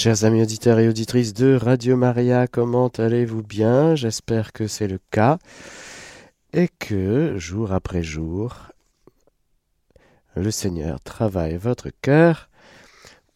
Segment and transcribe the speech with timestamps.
[0.00, 3.96] Chers amis auditeurs et auditrices de Radio Maria, comment allez-vous bien?
[3.96, 5.38] J'espère que c'est le cas
[6.52, 8.68] et que jour après jour,
[10.36, 12.48] le Seigneur travaille votre cœur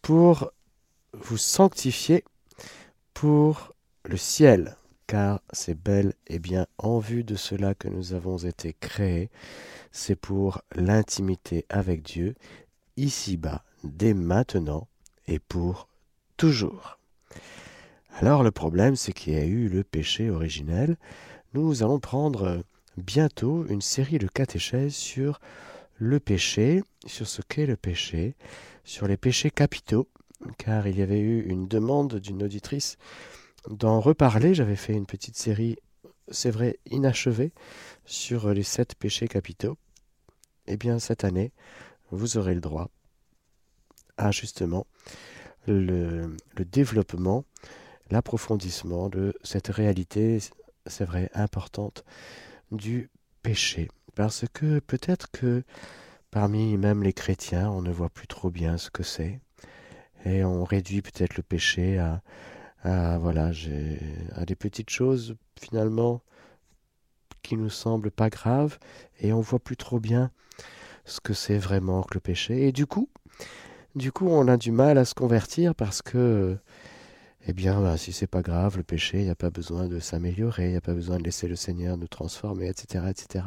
[0.02, 0.52] pour
[1.12, 2.22] vous sanctifier
[3.12, 3.74] pour
[4.04, 4.76] le ciel,
[5.08, 9.30] car c'est bel et bien en vue de cela que nous avons été créés.
[9.90, 12.36] C'est pour l'intimité avec Dieu,
[12.96, 14.86] ici-bas, dès maintenant,
[15.26, 15.88] et pour
[16.42, 16.98] toujours.
[18.10, 20.96] Alors le problème, c'est qu'il y a eu le péché originel.
[21.54, 22.64] Nous allons prendre
[22.96, 25.40] bientôt une série de catéchèses sur
[25.98, 28.34] le péché, sur ce qu'est le péché,
[28.82, 30.08] sur les péchés capitaux,
[30.58, 32.96] car il y avait eu une demande d'une auditrice
[33.70, 34.52] d'en reparler.
[34.52, 35.76] J'avais fait une petite série,
[36.28, 37.52] c'est vrai, inachevée,
[38.04, 39.78] sur les sept péchés capitaux.
[40.66, 41.52] Eh bien, cette année,
[42.10, 42.90] vous aurez le droit
[44.16, 44.88] à justement
[45.66, 47.44] le, développement,
[48.10, 50.38] l'approfondissement de cette réalité,
[50.86, 52.04] c'est vrai, importante
[52.70, 53.10] du
[53.42, 53.88] péché.
[54.14, 55.62] Parce que peut-être que
[56.30, 59.40] parmi même les chrétiens, on ne voit plus trop bien ce que c'est.
[60.24, 62.22] Et on réduit peut-être le péché à,
[62.84, 63.50] à, voilà,
[64.34, 66.22] à des petites choses finalement
[67.42, 68.78] qui nous semblent pas graves.
[69.18, 70.30] Et on voit plus trop bien
[71.04, 72.68] ce que c'est vraiment que le péché.
[72.68, 73.08] Et du coup,
[73.94, 76.56] du coup, on a du mal à se convertir parce que,
[77.46, 79.98] eh bien, bah, si c'est pas grave, le péché, il n'y a pas besoin de
[79.98, 83.44] s'améliorer, il n'y a pas besoin de laisser le Seigneur nous transformer, etc., etc.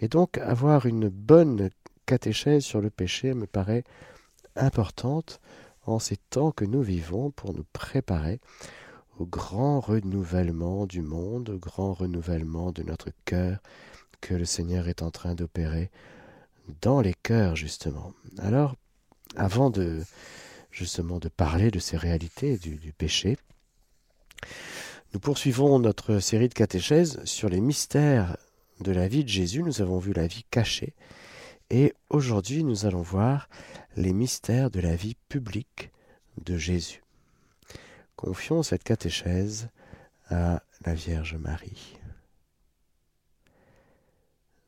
[0.00, 1.70] Et donc, avoir une bonne
[2.06, 3.84] catéchèse sur le péché me paraît
[4.56, 5.40] importante
[5.86, 8.40] en ces temps que nous vivons pour nous préparer
[9.18, 13.58] au grand renouvellement du monde, au grand renouvellement de notre cœur
[14.20, 15.90] que le Seigneur est en train d'opérer
[16.80, 18.12] dans les cœurs, justement.
[18.38, 18.76] Alors,
[19.36, 20.02] avant de
[20.70, 23.36] justement de parler de ces réalités du, péché,
[25.12, 28.36] nous poursuivons notre série de catéchèses sur les mystères
[28.80, 29.62] de la vie de Jésus.
[29.62, 30.94] Nous avons vu la vie cachée
[31.70, 33.48] et aujourd'hui nous allons voir
[33.96, 35.90] les mystères de la vie publique
[36.42, 37.02] de Jésus.
[38.16, 39.68] Confions cette catéchèse
[40.28, 41.98] à la Vierge Marie.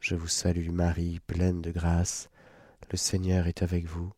[0.01, 2.29] Je vous salue Marie, pleine de grâce,
[2.91, 4.13] le Seigneur est avec vous.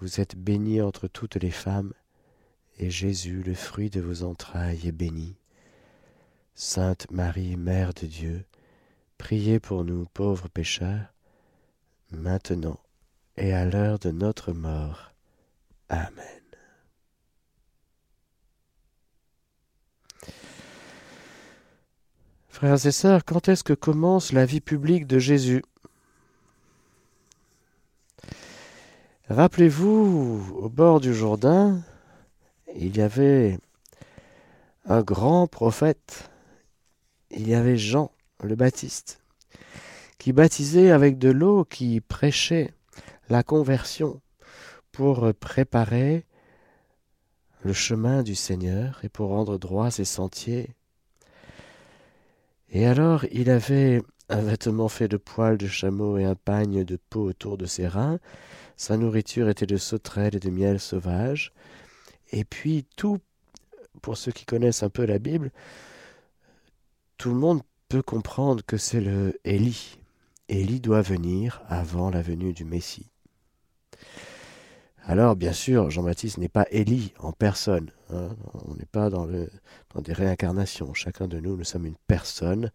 [0.00, 1.92] Vous êtes bénie entre toutes les femmes,
[2.78, 5.36] et Jésus, le fruit de vos entrailles, est béni.
[6.54, 8.44] Sainte Marie, Mère de Dieu,
[9.18, 11.12] priez pour nous pauvres pécheurs,
[12.10, 12.78] maintenant
[13.36, 15.12] et à l'heure de notre mort.
[15.88, 16.40] Amen.
[22.48, 25.62] Frères et sœurs, quand est-ce que commence la vie publique de Jésus?
[29.30, 31.80] Rappelez-vous, au bord du Jourdain,
[32.76, 33.58] il y avait
[34.84, 36.30] un grand prophète,
[37.30, 39.22] il y avait Jean le Baptiste,
[40.18, 42.74] qui baptisait avec de l'eau, qui prêchait
[43.30, 44.20] la conversion
[44.92, 46.26] pour préparer
[47.62, 50.76] le chemin du Seigneur et pour rendre droit ses sentiers.
[52.68, 56.98] Et alors il avait un vêtement fait de poils de chameau et un pagne de
[57.08, 58.18] peau autour de ses reins,
[58.76, 61.52] sa nourriture était de sauterelles et de miel sauvage.
[62.32, 63.18] Et puis tout,
[64.02, 65.50] pour ceux qui connaissent un peu la Bible,
[67.16, 69.98] tout le monde peut comprendre que c'est le Élie.
[70.48, 73.10] Élie doit venir avant la venue du Messie.
[75.06, 77.90] Alors, bien sûr, Jean-Baptiste n'est pas Élie en personne.
[78.10, 78.30] Hein.
[78.66, 80.94] On n'est pas dans, des réincarnations.
[80.94, 82.70] Chacun de nous, nous sommes une personne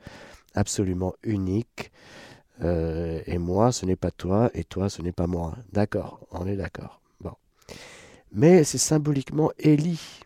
[0.54, 1.92] absolument unique,
[2.62, 5.56] euh, et moi, ce n'est pas toi, et toi, ce n'est pas moi.
[5.72, 7.02] D'accord, on est d'accord.
[7.22, 7.34] Bon.
[8.32, 10.22] Mais c'est symboliquement Élie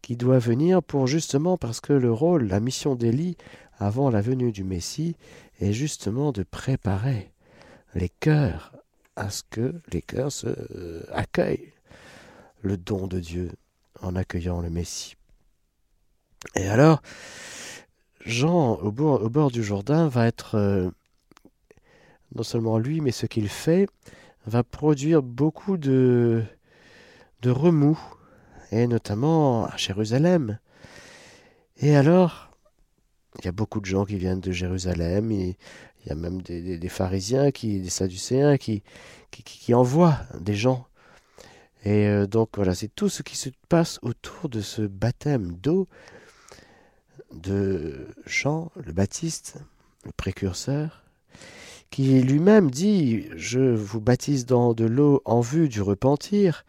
[0.00, 3.36] qui doit venir pour justement, parce que le rôle, la mission d'Élie,
[3.78, 5.16] avant la venue du Messie,
[5.60, 7.32] est justement de préparer
[7.94, 8.72] les cœurs
[9.16, 11.72] à ce que les cœurs se, euh, accueillent
[12.62, 13.50] le don de Dieu
[14.00, 15.16] en accueillant le Messie.
[16.56, 17.02] Et alors,
[18.24, 20.90] Jean, au bord, au bord du Jourdain, va être euh,
[22.34, 23.88] non seulement lui, mais ce qu'il fait
[24.46, 26.42] va produire beaucoup de,
[27.42, 27.98] de remous,
[28.70, 30.58] et notamment à Jérusalem.
[31.78, 32.50] Et alors,
[33.38, 35.56] il y a beaucoup de gens qui viennent de Jérusalem, il
[36.06, 38.82] y a même des, pharisiens, qui, des sadducéens qui,
[39.30, 40.86] qui, envoient des gens.
[41.84, 45.88] Et euh, donc voilà, c'est tout ce qui se passe autour de ce baptême d'eau
[47.32, 49.58] de Jean le Baptiste,
[50.04, 51.01] le précurseur,
[51.92, 56.64] qui lui-même dit Je vous baptise dans de l'eau en vue du repentir,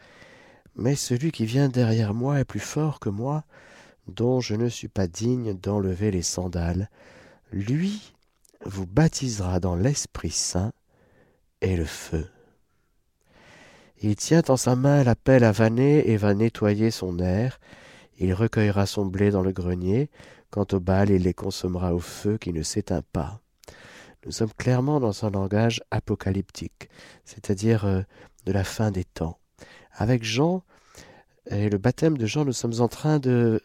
[0.76, 3.46] mais celui qui vient derrière moi est plus fort que moi,
[4.08, 6.90] dont je ne suis pas digne d'enlever les sandales.
[7.54, 8.14] Lui
[8.66, 10.74] vous baptisera dans l'Esprit Saint
[11.62, 12.28] et le feu.
[14.02, 17.62] Il tient en sa main la pelle à vanner et va nettoyer son air.
[18.20, 20.10] Il recueillera son blé dans le grenier.
[20.50, 23.43] Quant au bal, il les consommera au feu qui ne s'éteint pas.
[24.26, 26.90] Nous sommes clairement dans un langage apocalyptique,
[27.26, 28.02] c'est-à-dire euh,
[28.46, 29.38] de la fin des temps.
[29.92, 30.64] Avec Jean
[31.50, 33.62] et le baptême de Jean, nous sommes en train de,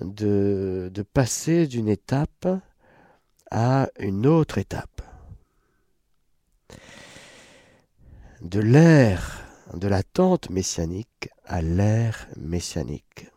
[0.00, 2.46] de, de passer d'une étape
[3.50, 5.02] à une autre étape.
[8.40, 9.42] De l'ère
[9.74, 13.30] de l'attente messianique à l'ère messianique.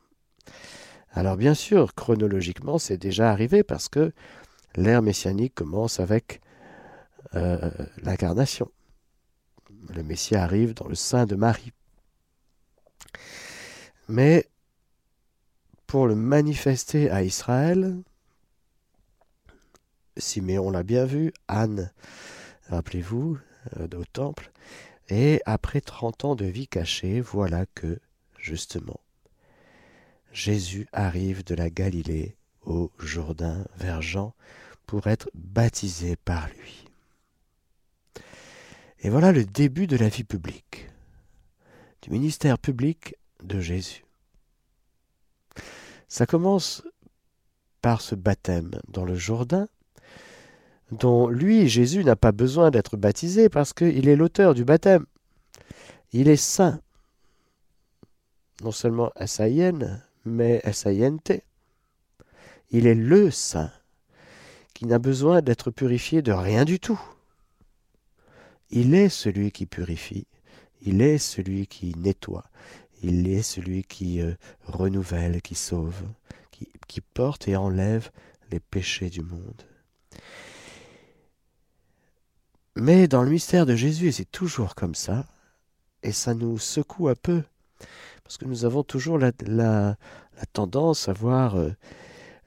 [1.11, 4.11] Alors bien sûr, chronologiquement, c'est déjà arrivé parce que
[4.75, 6.41] l'ère messianique commence avec
[7.35, 8.71] euh, l'incarnation.
[9.93, 11.73] Le Messie arrive dans le sein de Marie.
[14.07, 14.47] Mais
[15.87, 18.01] pour le manifester à Israël,
[20.17, 21.91] Siméon l'a bien vu, Anne,
[22.69, 23.37] rappelez-vous,
[23.77, 24.51] euh, au temple,
[25.09, 27.99] et après trente ans de vie cachée, voilà que,
[28.37, 28.99] justement,
[30.31, 34.33] Jésus arrive de la Galilée au Jourdain vers Jean
[34.85, 36.85] pour être baptisé par lui.
[38.99, 40.89] Et voilà le début de la vie publique,
[42.01, 44.03] du ministère public de Jésus.
[46.07, 46.83] Ça commence
[47.81, 49.67] par ce baptême dans le Jourdain,
[50.91, 55.05] dont lui, Jésus, n'a pas besoin d'être baptisé parce qu'il est l'auteur du baptême.
[56.11, 56.79] Il est saint.
[58.63, 61.43] Non seulement S-A-I-N, mais S-A-I-N-T.
[62.71, 63.71] Il est le saint,
[64.73, 66.99] qui n'a besoin d'être purifié de rien du tout.
[68.69, 70.27] Il est celui qui purifie,
[70.81, 72.45] il est celui qui nettoie,
[73.01, 74.33] il est celui qui euh,
[74.65, 76.03] renouvelle, qui sauve,
[76.87, 78.09] qui, porte et enlève
[78.51, 79.63] les péchés du monde.
[82.75, 85.25] Mais dans le mystère de Jésus, c'est toujours comme ça,
[86.03, 87.43] et ça nous secoue un peu,
[88.23, 89.97] parce que nous avons toujours la, la,
[90.53, 91.71] tendance à voir euh,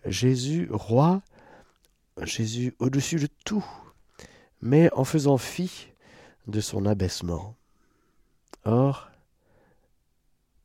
[0.04, 1.22] Jésus roi,
[2.22, 3.64] Jésus au-dessus de tout,
[4.60, 5.88] mais en faisant fi
[6.46, 7.54] de son abaissement.
[8.64, 9.10] Or,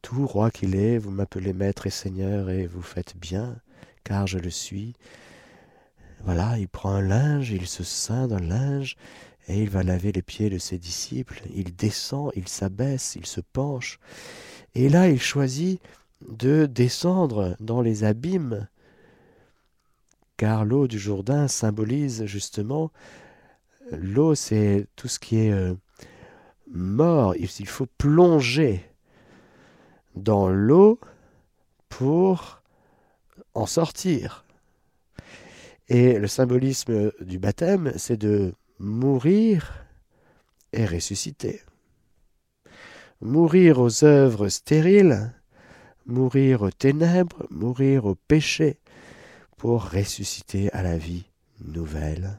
[0.02, 3.58] tout roi qu'il est, vous m'appelez maître et seigneur et vous faites bien,
[4.04, 4.94] car je le suis.
[6.26, 8.98] Voilà, il prend un linge, il se ceint d'un linge,
[9.48, 11.42] et il va laver les pieds de ses disciples.
[11.54, 14.00] Il descend, il s'abaisse, il se penche.
[14.76, 15.82] Et là, il choisit
[16.30, 18.68] de descendre dans les abîmes,
[20.38, 22.92] car l'eau du Jourdain symbolise justement
[23.92, 25.74] l'eau, c'est tout ce qui est euh,
[26.72, 27.36] mort.
[27.36, 28.84] Il faut plonger
[30.16, 31.00] dans l'eau
[31.90, 32.62] pour
[33.54, 34.46] en sortir.
[35.90, 39.86] Et le symbolisme du baptême, c'est de mourir
[40.72, 41.62] et ressusciter.
[43.22, 45.34] Mourir aux œuvres stériles,
[46.06, 48.80] mourir aux ténèbres, mourir au péché,
[49.64, 51.24] pour ressusciter à la vie
[51.62, 52.38] nouvelle.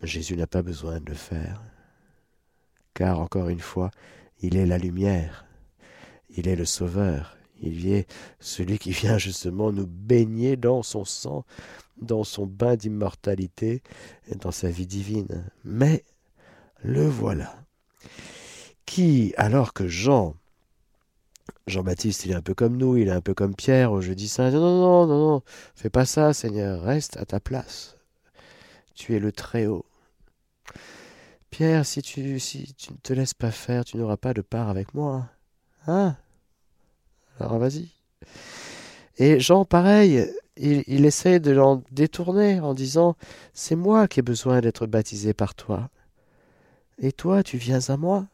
[0.00, 1.60] Jésus n'a pas besoin de le faire,
[2.94, 3.90] car encore une fois,
[4.38, 5.44] il est la lumière,
[6.30, 8.06] il est le Sauveur, il est
[8.38, 11.44] celui qui vient justement nous baigner dans son sang,
[12.00, 13.82] dans son bain d'immortalité
[14.40, 15.50] dans sa vie divine.
[15.64, 16.04] Mais
[16.84, 17.56] le voilà,
[18.86, 20.36] qui, alors que Jean,
[21.66, 24.28] Jean-Baptiste, il est un peu comme nous, il est un peu comme Pierre au jeudi
[24.28, 25.42] saint, non, non, non, non, non,
[25.74, 27.96] fais pas ça, Seigneur, reste à ta place.
[28.94, 29.86] Tu es le Très-Haut.
[31.50, 34.68] Pierre, si tu, si tu ne te laisses pas faire, tu n'auras pas de part
[34.68, 35.30] avec moi.
[35.86, 36.16] Hein
[37.40, 37.88] Alors vas-y.
[39.16, 43.16] Et Jean, pareil, il, il essaie de l'en détourner en disant
[43.52, 45.90] C'est moi qui ai besoin d'être baptisé par toi.
[46.98, 48.26] Et toi, tu viens à moi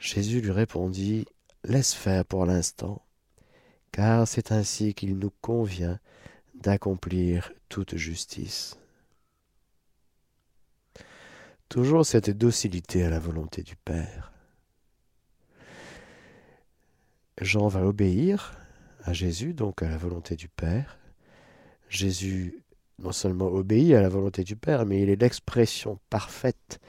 [0.00, 1.26] Jésus lui répondit
[1.62, 3.02] Laisse faire pour l'instant,
[3.92, 6.00] car c'est ainsi qu'il nous convient
[6.54, 8.78] d'accomplir toute justice.
[11.68, 14.32] Toujours cette docilité à la volonté du Père.
[17.38, 18.58] Jean va obéir
[19.04, 20.98] à Jésus, donc à la volonté du Père.
[21.90, 22.64] Jésus
[22.98, 26.80] non seulement obéit à la volonté du Père, mais il est l'expression parfaite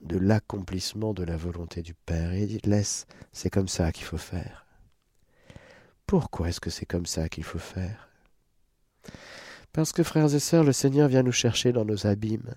[0.00, 2.32] de l'accomplissement de la volonté du Père.
[2.32, 4.66] Et il dit, laisse, c'est comme ça qu'il faut faire.
[6.06, 8.08] Pourquoi est-ce que c'est comme ça qu'il faut faire?
[9.72, 12.54] Parce que, frères et sœurs, le Seigneur vient nous chercher dans nos abîmes.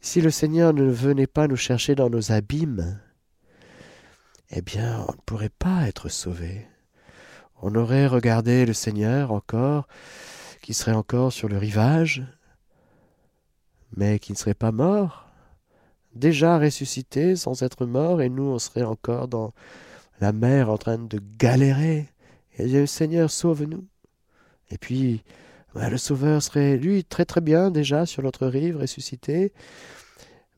[0.00, 3.00] Si le Seigneur ne venait pas nous chercher dans nos abîmes,
[4.50, 6.68] eh bien, on ne pourrait pas être sauvé.
[7.62, 9.88] On aurait regardé le Seigneur encore,
[10.60, 12.22] qui serait encore sur le rivage,
[13.96, 15.23] mais qui ne serait pas mort,
[16.14, 19.52] déjà ressuscité sans être mort, et nous, on serait encore dans
[20.20, 22.08] la mer en train de galérer.
[22.58, 23.84] Et le Seigneur, sauve-nous.
[24.70, 25.22] Et puis,
[25.74, 29.52] le Sauveur serait, lui, très très bien déjà sur notre rive, ressuscité.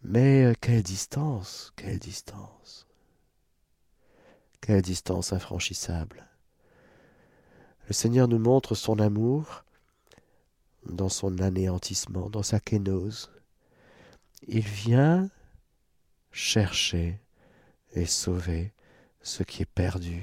[0.02, 2.86] Mais euh, quelle distance, quelle distance.
[4.60, 6.24] Quelle distance infranchissable.
[7.88, 9.64] Le Seigneur nous montre son amour
[10.88, 13.30] dans son anéantissement, dans sa kénose.
[14.46, 15.30] Il vient
[16.36, 17.18] chercher
[17.94, 18.74] et sauver
[19.22, 20.22] ce qui est perdu.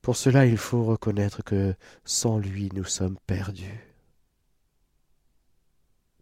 [0.00, 1.74] Pour cela, il faut reconnaître que
[2.04, 3.92] sans lui, nous sommes perdus.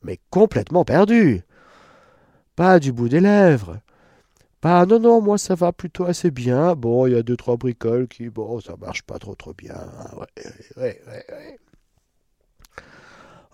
[0.02, 1.42] Mais complètement perdus.
[2.56, 3.78] Pas du bout des lèvres.
[4.62, 6.74] Pas non, non, moi ça va plutôt assez bien.
[6.74, 9.76] Bon, il y a deux, trois bricoles qui, bon, ça marche pas trop, trop bien.
[10.16, 10.44] Ouais,
[10.76, 11.58] ouais, ouais, ouais.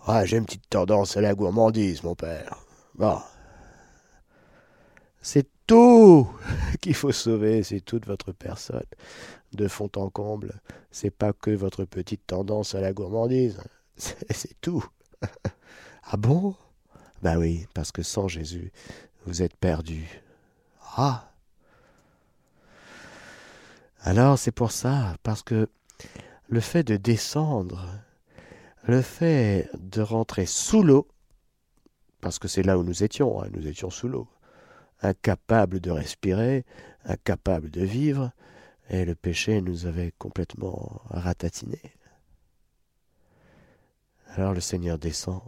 [0.05, 2.63] Ah, j'ai une petite tendance à la gourmandise, mon père.
[2.95, 3.19] Bon.
[5.21, 6.27] C'est tout
[6.81, 8.85] qu'il faut sauver, c'est toute votre personne.
[9.53, 10.61] De fond en comble,
[10.91, 13.59] c'est pas que votre petite tendance à la gourmandise.
[13.97, 14.85] C'est tout.
[16.03, 16.55] ah bon?
[17.21, 18.71] Ben oui, parce que sans Jésus,
[19.25, 20.21] vous êtes perdu.
[20.95, 21.29] Ah
[24.01, 25.67] Alors c'est pour ça, parce que
[26.47, 27.85] le fait de descendre
[28.89, 31.07] le fait de rentrer sous l'eau,
[32.21, 34.27] parce que c'est là où nous étions, hein, nous étions sous l'eau,
[35.01, 36.65] incapables de respirer,
[37.05, 38.31] incapables de vivre,
[38.89, 41.93] et le péché nous avait complètement ratatinés.
[44.27, 45.41] Alors le Seigneur descend,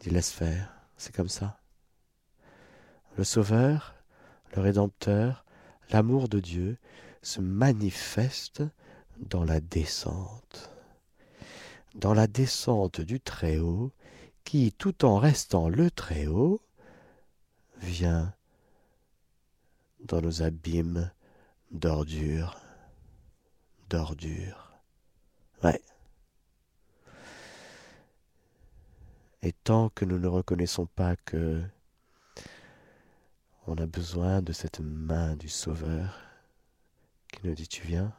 [0.00, 1.58] dit laisse faire, c'est comme ça.
[3.16, 3.94] Le Sauveur,
[4.54, 5.44] le Rédempteur,
[5.90, 6.76] l'amour de Dieu
[7.22, 8.62] se manifeste
[9.18, 10.76] dans la descente
[11.96, 13.90] dans la descente du Très-Haut,
[14.44, 16.60] qui, tout en restant le Très-Haut,
[17.78, 18.32] vient
[20.06, 21.10] dans nos abîmes
[21.70, 22.60] d'ordures,
[23.90, 24.72] d'ordures.
[25.62, 25.80] Ouais.
[29.42, 31.62] Et tant que nous ne reconnaissons pas que
[33.66, 36.20] on a besoin de cette main du Sauveur
[37.32, 38.12] qui nous dit tu viens,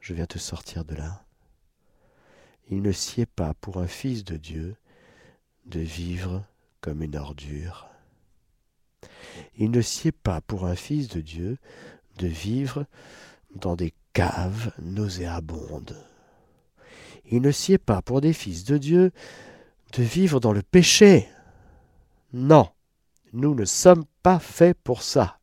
[0.00, 1.24] je viens te sortir de là.
[2.68, 4.76] Il ne sied pas pour un fils de Dieu
[5.66, 6.44] de vivre
[6.80, 7.88] comme une ordure.
[9.56, 11.58] Il ne sied pas pour un fils de Dieu
[12.18, 12.86] de vivre
[13.54, 15.96] dans des caves nauséabondes.
[17.26, 19.12] Il ne sied pas pour des fils de Dieu
[19.92, 21.28] de vivre dans le péché.
[22.32, 22.68] Non,
[23.32, 25.38] nous ne sommes pas faits pour ça.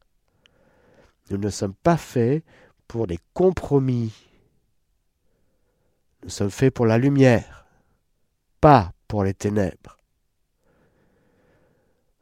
[1.30, 2.44] Nous ne sommes pas faits
[2.88, 4.12] pour les compromis
[6.24, 7.66] nous sommes faits pour la lumière,
[8.60, 9.98] pas pour les ténèbres.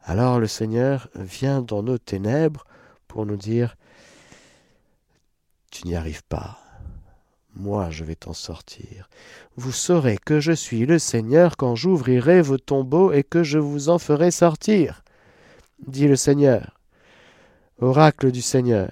[0.10, 2.66] Alors le Seigneur vient dans nos ténèbres
[3.08, 3.78] pour nous dire,
[5.70, 6.58] tu n'y arrives pas,
[7.54, 9.08] moi je vais t'en sortir.
[9.56, 13.90] Vous saurez que je suis le Seigneur quand j'ouvrirai vos tombeaux et que je vous
[13.90, 15.04] en ferai sortir,
[15.86, 16.80] dit le Seigneur.
[17.80, 18.90] Oracle du Seigneur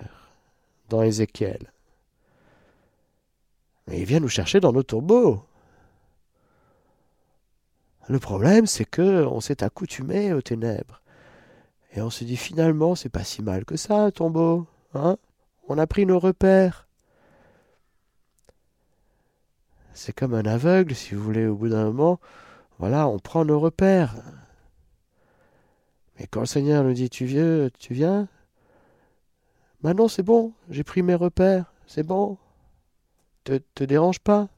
[0.90, 1.74] dans Ézéchiel.
[3.88, 5.44] Mais il vient nous chercher dans nos tombeaux.
[8.08, 11.02] Le problème, c'est que on s'est accoutumé aux ténèbres.
[11.98, 14.68] Et on se dit finalement, c'est pas si mal que ça, tombeau.
[14.94, 15.18] Hein?
[15.68, 16.88] On a pris nos repères.
[19.96, 22.20] C'est comme un aveugle, si vous voulez, au bout d'un moment,
[22.78, 24.14] voilà, on prend nos repères.
[26.20, 28.28] Mais quand le Seigneur nous dit tu viens, tu viens,
[29.82, 32.38] ben non, c'est bon, j'ai pris mes repères, c'est bon,
[33.44, 34.50] te, te dérange pas?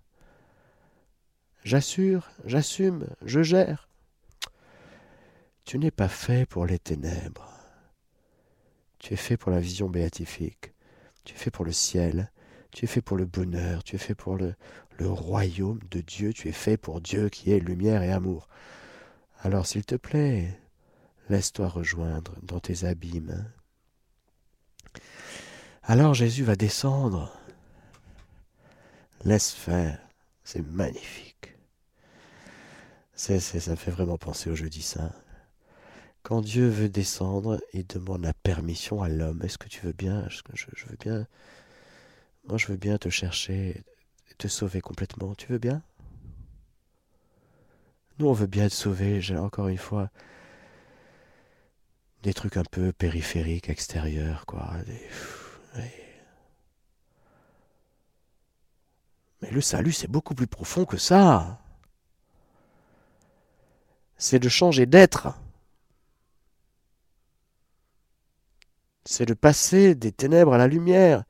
[1.64, 3.89] J'assure, j'assume, je gère.
[5.70, 7.48] Tu n'es pas fait pour les ténèbres.
[8.98, 10.74] Tu es fait pour la vision béatifique.
[11.24, 12.32] Tu es fait pour le ciel.
[12.72, 13.84] Tu es fait pour le bonheur.
[13.84, 14.56] Tu es fait pour le,
[15.00, 16.34] royaume de Dieu.
[16.34, 18.48] Tu es fait pour Dieu qui est lumière et amour.
[19.42, 20.60] Alors, s'il te plaît,
[21.30, 23.48] laisse-toi rejoindre dans tes abîmes.
[25.84, 27.32] Alors Jésus va descendre
[29.24, 30.00] Laisse faire.
[30.44, 31.56] C'est magnifique.
[33.14, 35.14] C'est, ça fait vraiment penser au jeudi saint.
[36.30, 39.42] Quand Dieu veut descendre, il demande la permission à l'homme.
[39.42, 40.44] Est-ce que tu veux bien je,
[40.86, 41.26] veux bien?
[42.48, 43.84] Moi, je veux bien te chercher,
[44.38, 45.34] te sauver complètement.
[45.34, 45.82] Tu veux bien?
[48.20, 49.20] Nous, on veut bien te sauver.
[49.40, 50.12] Encore une fois
[52.22, 54.76] des trucs un peu périphériques, extérieurs, quoi.
[59.42, 61.60] Mais le salut, c'est beaucoup plus profond que ça.
[64.20, 65.34] C'est de changer d'être.
[69.06, 71.24] C'est de passer des ténèbres à la lumière,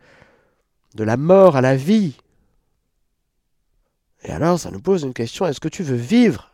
[0.96, 2.18] de la mort à la vie.
[4.24, 6.52] Et alors, ça nous pose une question, est-ce que tu veux vivre?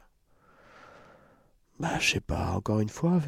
[1.79, 3.19] Bah, je sais pas, encore une fois,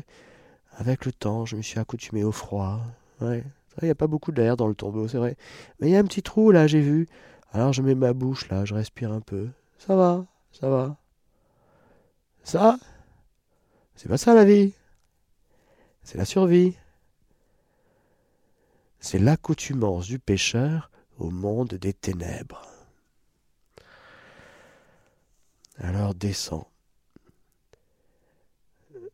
[0.77, 2.79] avec le temps, je me suis accoutumé au froid.
[3.21, 3.43] Il
[3.81, 5.37] n'y a pas beaucoup d'air dans le tombeau, c'est vrai.
[5.79, 7.07] Mais il y a un petit trou là, j'ai vu.
[7.51, 9.49] Alors je mets ma bouche là, je respire un peu.
[9.77, 10.97] Ça va, ça va.
[12.43, 12.77] Ça?
[13.95, 14.73] C'est pas ça la vie?
[16.03, 16.75] C'est la survie.
[18.99, 22.67] C'est l'accoutumance du pécheur au monde des ténèbres.
[25.79, 26.67] Alors descends.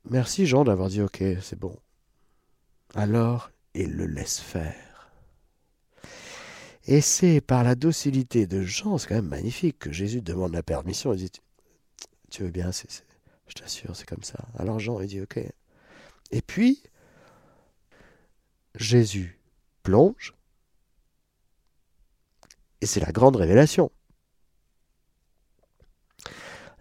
[0.10, 1.78] Merci Jean d'avoir dit ok, c'est bon.
[2.96, 5.12] Alors il le laisse faire.
[6.86, 10.64] Et c'est par la docilité de Jean, c'est quand même magnifique, que Jésus demande la
[10.64, 11.14] permission.
[11.14, 11.32] Il dit
[12.30, 14.40] Tu veux bien, je t'assure, c'est comme ça.
[14.58, 15.40] Alors Jean, il dit Ok.
[16.32, 16.84] Et puis,
[18.76, 19.40] Jésus
[19.84, 20.34] plonge,
[22.84, 23.92] et c'est la grande révélation.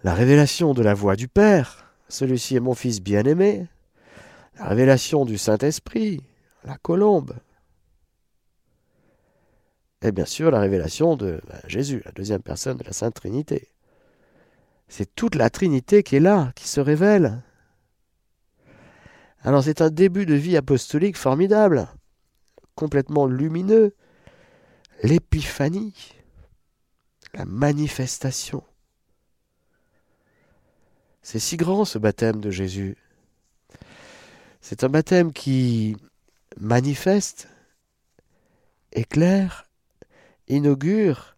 [0.02, 3.68] La révélation de la voix du Père, celui-ci est mon Fils bien-aimé.
[4.58, 6.20] La révélation du Saint-Esprit,
[6.64, 7.36] la colombe.
[10.02, 13.68] Et bien sûr la révélation de ben, Jésus, la deuxième personne de la Sainte Trinité.
[14.88, 17.44] C'est toute la Trinité qui est là, qui se révèle.
[19.42, 21.86] Alors c'est un début de vie apostolique formidable,
[22.74, 23.94] complètement lumineux,
[25.02, 25.94] l'épiphanie,
[27.34, 28.62] la manifestation.
[31.22, 32.96] C'est si grand ce baptême de Jésus.
[34.60, 35.96] C'est un baptême qui
[36.58, 37.48] manifeste,
[38.92, 39.64] éclaire,
[40.48, 41.36] inaugure,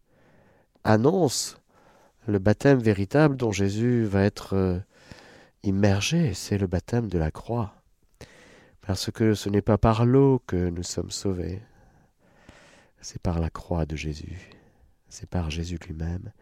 [0.85, 1.59] annonce
[2.27, 4.79] le baptême véritable dont Jésus va être euh,
[5.63, 7.75] immergé, c'est le baptême de la croix.
[8.87, 11.63] Parce que ce n'est pas par l'eau que nous sommes sauvés,
[13.01, 14.51] c'est par la croix de Jésus,
[15.09, 16.33] c'est par Jésus lui-même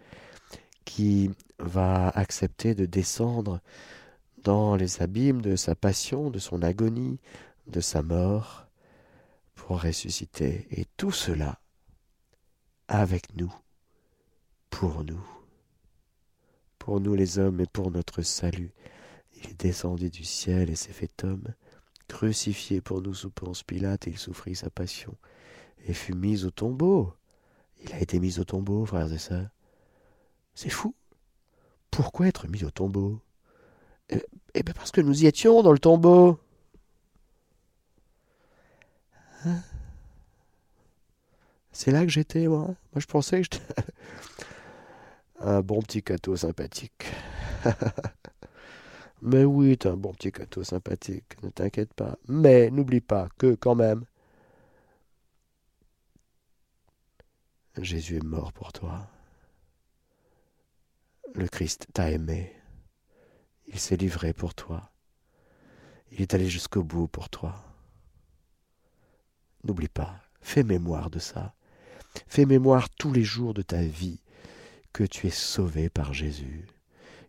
[0.85, 3.61] qui va accepter de descendre
[4.43, 7.21] dans les abîmes de sa passion, de son agonie,
[7.69, 8.67] de sa mort,
[9.55, 10.67] pour ressusciter.
[10.71, 11.61] Et tout cela
[12.89, 13.55] avec nous,
[14.71, 15.25] pour nous,
[16.79, 18.73] pour nous les hommes et pour notre salut.
[19.37, 21.55] Il est descendu du ciel et s'est fait homme,
[22.13, 25.17] crucifié pour nous sous Ponce Pilate, il souffrit sa passion,
[25.87, 27.15] et fut mis au tombeau.
[27.83, 29.49] Il a été mis au tombeau, frères et sœurs.
[30.55, 30.95] C'est fou.
[31.91, 33.19] Pourquoi être mis au tombeau?
[34.11, 34.23] Eh,
[34.53, 36.39] eh bien parce que nous y étions dans le tombeau.
[39.47, 39.63] Hein?
[41.73, 42.67] C'est là que j'étais, moi.
[42.67, 43.83] Moi, je pensais que j'étais
[45.41, 47.07] un bon petit cateau sympathique.
[49.25, 52.19] Mais oui, t'es un bon petit cateau sympathique, ne t'inquiète pas.
[52.27, 54.05] Mais n'oublie pas que, quand même,
[57.79, 59.09] Jésus est mort pour toi.
[61.37, 62.53] Le Christ t'a aimé.
[63.69, 64.91] Il s'est livré pour toi.
[66.11, 67.55] Il est allé jusqu'au bout pour toi.
[69.63, 71.55] N'oublie pas, fais mémoire de ça.
[72.27, 74.21] Fais mémoire tous les jours de ta vie
[74.93, 76.67] que tu es sauvé par Jésus,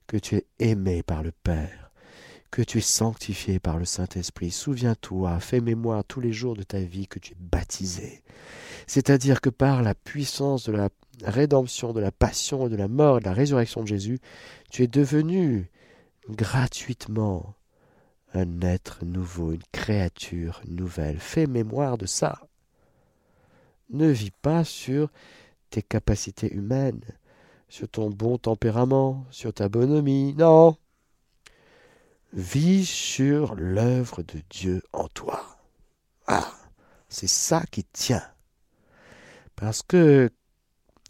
[0.07, 1.82] que tu es aimé par le Père,
[2.53, 4.51] que tu es sanctifié par le Saint-Esprit.
[4.51, 8.21] Souviens-toi, fais mémoire tous les jours de ta vie que tu es baptisé.
[8.85, 10.89] C'est-à-dire que par la puissance de la
[11.23, 14.19] rédemption, de la passion, de la mort de la résurrection de Jésus,
[14.69, 15.71] tu es devenu
[16.29, 17.55] gratuitement
[18.35, 21.17] un être nouveau, une créature nouvelle.
[21.17, 22.47] Fais mémoire de ça.
[23.89, 25.09] Ne vis pas sur
[25.71, 27.01] tes capacités humaines,
[27.67, 30.35] sur ton bon tempérament, sur ta bonhomie.
[30.37, 30.77] Non.
[32.33, 35.59] Vis sur l'œuvre de Dieu en toi.
[36.25, 36.51] Ah,
[37.07, 38.23] c'est ça qui tient.
[39.55, 40.31] Parce que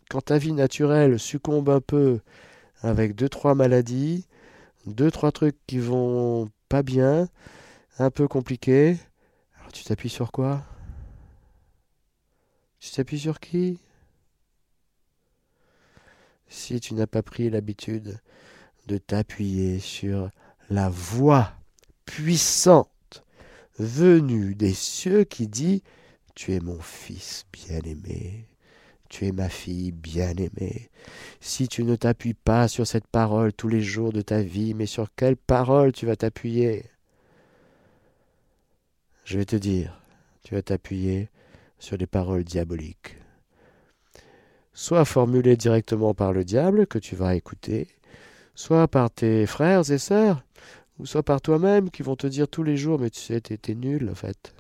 [0.09, 2.19] quand ta vie naturelle succombe un peu
[2.81, 4.27] avec deux, trois maladies,
[4.85, 7.29] deux, trois trucs qui vont pas bien,
[7.99, 8.97] un peu compliqué.
[9.57, 10.61] Alors tu t'appuies sur quoi?
[12.79, 13.79] Tu t'appuies sur qui?
[16.49, 18.19] Si tu n'as pas pris l'habitude
[18.87, 20.29] de t'appuyer sur
[20.69, 21.53] la voix
[22.05, 23.23] puissante
[23.79, 25.83] venue des cieux qui dit
[26.35, 28.47] Tu es mon fils bien-aimé,
[29.09, 30.89] tu es ma fille bien-aimée.
[31.39, 34.85] Si tu ne t'appuies pas sur cette parole tous les jours de ta vie, mais
[34.85, 36.85] sur quelle parole tu vas t'appuyer?
[39.25, 40.01] Je vais te dire,
[40.43, 41.29] tu vas t'appuyer
[41.79, 43.17] sur des paroles diaboliques,
[44.73, 47.87] soit formulées directement par le diable que tu vas écouter,
[48.55, 50.43] soit par tes frères et sœurs,
[51.03, 53.75] ou soit par toi-même qui vont te dire tous les jours mais tu sais t'es
[53.75, 54.55] nul en fait.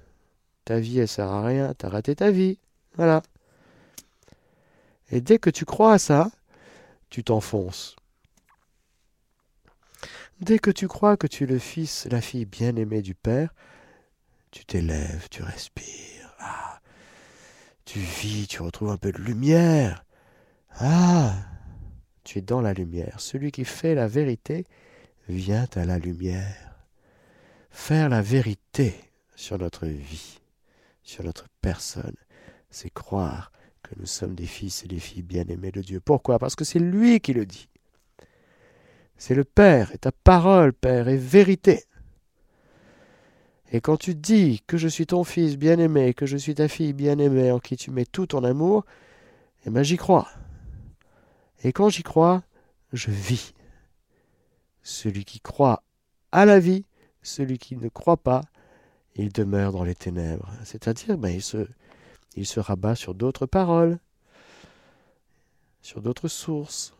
[0.65, 2.59] Ta vie elle sert à rien, t'as raté ta vie.
[2.95, 3.23] Voilà.
[5.09, 6.31] Et dès que tu crois à ça,
[7.09, 7.95] tu t'enfonces.
[10.41, 13.53] Dès que tu crois que tu es le fils, la fille bien-aimée du Père,
[14.51, 16.35] tu t'élèves, tu respires.
[16.39, 16.81] Ah,
[17.85, 20.03] tu vis, tu retrouves un peu de lumière.
[20.71, 21.35] Ah,
[22.25, 23.21] tu es dans la lumière.
[23.21, 24.65] Celui qui fait la vérité
[25.27, 26.75] vient à la lumière.
[27.69, 28.95] Faire la vérité
[29.35, 30.39] sur notre vie,
[31.01, 32.15] sur notre personne,
[32.69, 35.99] c'est croire que nous sommes des fils et des filles bien-aimés de Dieu.
[35.99, 36.39] Pourquoi?
[36.39, 37.67] Parce que c'est lui qui le dit.
[39.17, 41.83] C'est le Père, et ta parole, Père, est vérité.
[43.71, 46.93] Et quand tu dis que je suis ton fils bien-aimé, que je suis ta fille
[46.93, 48.85] bien-aimée, en qui tu mets tout ton amour,
[49.65, 50.29] eh bien j'y crois.
[51.63, 52.43] Et quand j'y crois,
[52.91, 53.53] je vis.
[54.83, 55.83] Celui qui croit
[56.31, 56.85] à la vie,
[57.21, 58.41] celui qui ne croit pas,
[59.15, 60.49] il demeure dans les ténèbres.
[60.63, 61.67] C'est-à-dire, ben, il, se,
[62.35, 63.99] il se rabat sur d'autres paroles,
[65.81, 66.93] sur d'autres sources,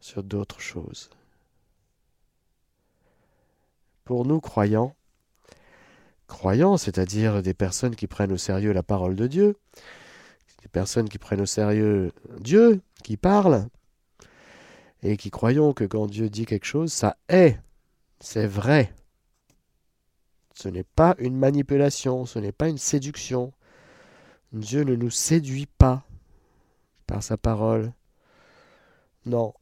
[0.00, 1.10] sur d'autres choses.
[4.04, 4.94] Pour nous croyants,
[6.26, 9.56] croyants, c'est-à-dire des personnes qui prennent au sérieux la parole de Dieu,
[10.62, 13.68] des personnes qui prennent au sérieux Dieu, qui parlent,
[15.04, 17.60] et qui croyons que quand Dieu dit quelque chose, ça est,
[18.20, 18.94] c'est vrai.
[20.54, 23.52] Ce n'est pas une manipulation, ce n'est pas une séduction.
[24.52, 26.06] Dieu ne nous séduit pas
[27.06, 27.92] par sa parole.
[29.26, 29.52] Non.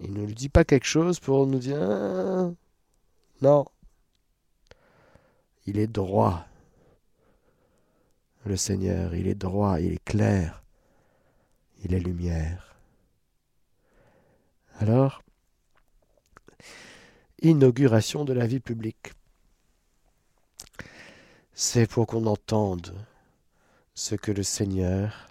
[0.00, 2.50] Il ne nous dit pas quelque chose pour nous dire ah,
[3.40, 3.66] non.
[5.66, 6.44] Il est droit.
[8.44, 10.64] Le Seigneur, il est droit, il est clair,
[11.84, 12.67] il est lumière.
[14.80, 15.22] Alors,
[17.42, 19.12] inauguration de la vie publique.
[21.52, 22.94] C'est pour qu'on entende
[23.94, 25.30] ce que le Seigneur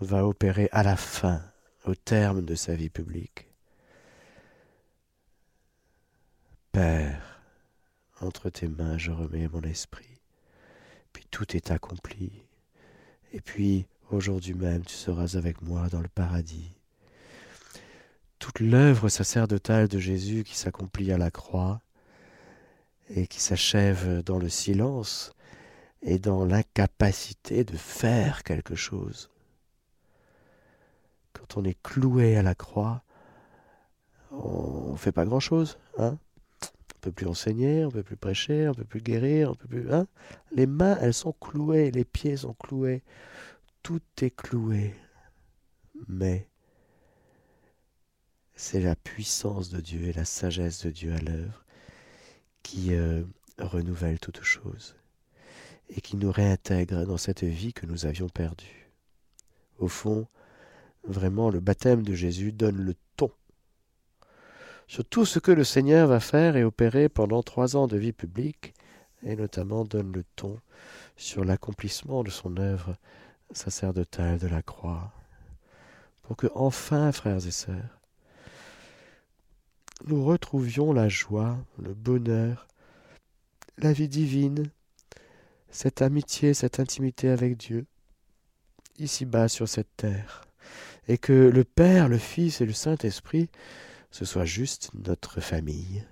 [0.00, 1.42] va opérer à la fin,
[1.84, 3.48] au terme de sa vie publique.
[6.72, 7.42] Père,
[8.22, 10.20] entre tes mains je remets mon esprit.
[11.12, 12.32] Puis tout est accompli.
[13.34, 16.75] Et puis aujourd'hui même tu seras avec moi dans le paradis.
[18.38, 21.80] Toute l'œuvre sacerdotale de Jésus qui s'accomplit à la croix
[23.08, 25.32] et qui s'achève dans le silence
[26.02, 29.30] et dans l'incapacité de faire quelque chose.
[31.32, 33.02] Quand on est cloué à la croix,
[34.32, 36.18] on ne fait pas grand-chose, hein
[37.06, 39.92] peut plus enseigner, on peut plus prêcher, on peut plus guérir, on peut plus.
[39.92, 40.08] Hein
[40.50, 43.04] les mains, elles sont clouées, les pieds sont cloués,
[43.84, 44.92] tout est cloué.
[46.08, 46.48] Mais
[48.56, 51.64] c'est la puissance de Dieu et la sagesse de Dieu à l'œuvre
[52.62, 53.22] qui euh,
[53.58, 54.96] renouvelle toute chose
[55.90, 58.90] et qui nous réintègre dans cette vie que nous avions perdue.
[59.78, 60.26] Au fond,
[61.04, 63.30] vraiment, le baptême de Jésus donne le ton
[64.88, 68.12] sur tout ce que le Seigneur va faire et opérer pendant trois ans de vie
[68.12, 68.74] publique,
[69.22, 70.60] et notamment donne le ton
[71.16, 72.96] sur l'accomplissement de son œuvre
[73.52, 75.12] sacerdotale de la croix,
[76.22, 77.95] pour que enfin, frères et sœurs,
[80.04, 82.68] nous retrouvions la joie, le bonheur,
[83.78, 84.70] la vie divine,
[85.70, 87.86] cette amitié, cette intimité avec Dieu,
[88.98, 90.42] ici-bas sur cette terre,
[91.08, 93.48] et que le Père, le Fils et le Saint-Esprit
[94.16, 96.06] ce soit juste notre famille.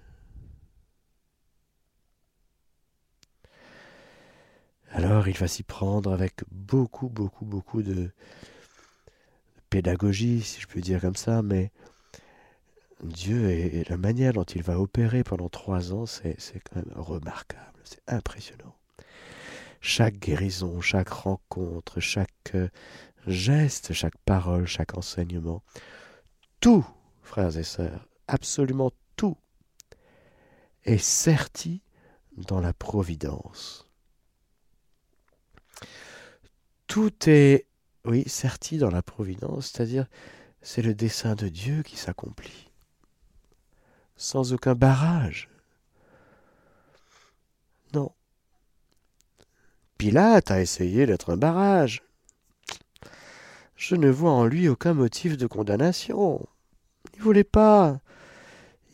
[4.90, 8.10] Alors il va s'y prendre avec beaucoup, beaucoup, beaucoup de
[9.70, 11.72] pédagogie, si je peux dire comme ça, mais
[13.04, 17.78] Dieu et la manière dont il va opérer pendant trois ans, c'est quand même remarquable,
[17.84, 18.76] c'est impressionnant.
[19.80, 22.56] Chaque guérison, chaque rencontre, chaque
[23.26, 25.62] geste, chaque parole, chaque enseignement,
[26.60, 26.86] tout
[27.22, 29.36] frères et sœurs, absolument tout
[30.84, 31.82] est serti
[32.36, 33.88] dans la providence.
[36.86, 37.66] Tout est,
[38.04, 40.06] oui, serti dans la providence, c'est-à-dire
[40.62, 42.63] c'est le dessein de Dieu qui s'accomplit,
[44.24, 45.50] sans aucun barrage.
[47.92, 48.10] Non.
[49.98, 52.02] Pilate a essayé d'être un barrage.
[53.76, 56.44] Je ne vois en lui aucun motif de condamnation.
[57.14, 58.00] Il voulait pas.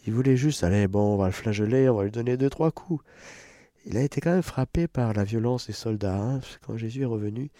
[0.05, 2.73] Il voulait juste, allez, bon, on va le flageller, on va lui donner deux, trois
[2.73, 3.05] coups.
[3.87, 6.21] Il a été quand même frappé par la violence des soldats.
[6.21, 7.53] Hein, quand Jésus est revenu,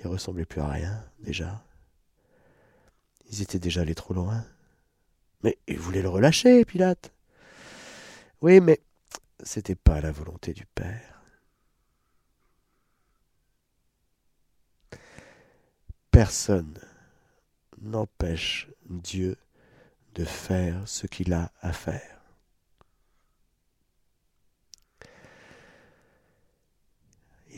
[0.00, 1.64] il ressemblait plus à rien, déjà.
[3.30, 4.44] Ils étaient déjà allés trop loin.
[5.44, 7.12] Mais ils voulaient le relâcher, Pilate.
[8.40, 8.80] Oui, mais
[9.42, 11.22] c'était pas la volonté du Père.
[16.10, 16.80] Personne
[17.78, 19.36] n'empêche Dieu
[20.14, 22.22] de faire ce qu'il a à faire.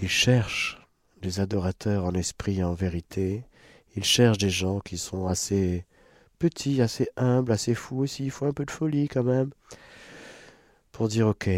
[0.03, 0.81] Il cherche
[1.22, 3.44] des adorateurs en esprit et en vérité.
[3.94, 5.87] Il cherche des gens qui sont assez
[6.38, 8.25] petits, assez humbles, assez fous aussi.
[8.25, 9.51] Il faut un peu de folie quand même
[10.92, 11.51] pour dire ok,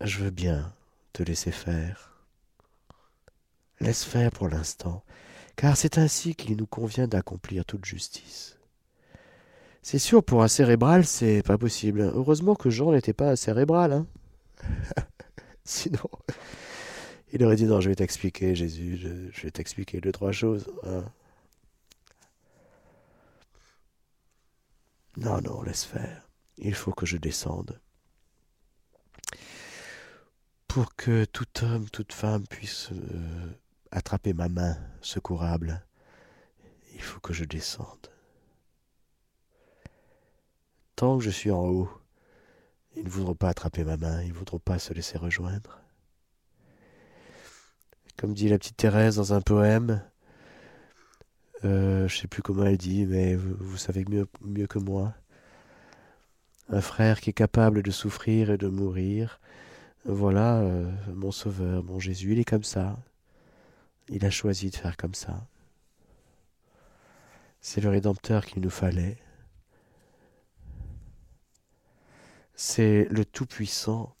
[0.00, 0.72] je veux bien
[1.12, 2.24] te laisser faire.
[3.80, 5.02] Laisse faire pour l'instant,
[5.56, 8.58] car c'est ainsi qu'il nous convient d'accomplir toute justice.
[9.82, 12.02] C'est sûr, pour un cérébral, c'est pas possible.
[12.14, 14.06] Heureusement que Jean n'était pas un cérébral, hein.
[15.64, 16.10] Sinon,
[17.32, 18.98] il aurait dit non, je vais t'expliquer, Jésus,
[19.32, 20.70] je, vais t'expliquer deux, trois choses.
[20.84, 21.04] Hein.
[25.16, 26.28] Non, non, laisse faire.
[26.58, 27.80] Il faut que je descende.
[30.68, 33.52] Pour que tout homme, toute femme puisse euh,
[33.90, 35.84] attraper ma main secourable,
[36.94, 38.08] il faut que je descende.
[40.94, 41.90] Tant que je suis en haut,
[42.94, 45.80] ils ne voudront pas attraper ma main, ils ne voudront pas se laisser rejoindre.
[48.16, 50.02] Comme dit la petite Thérèse dans un poème,
[51.64, 55.14] euh, je ne sais plus comment elle dit, mais vous, savez mieux, mieux que moi.
[56.68, 59.40] Un frère qui est capable de souffrir et de mourir.
[60.04, 62.98] Voilà euh, mon sauveur, mon Jésus, il est comme ça.
[64.08, 65.46] Il a choisi de faire comme ça.
[67.60, 69.18] C'est le Rédempteur qu'il nous fallait.
[72.62, 74.14] c'est le Tout-Puissant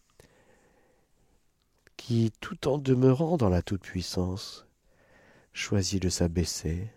[1.98, 4.66] qui, tout en demeurant dans la toute-puissance,
[5.52, 6.90] choisit de s'abaisser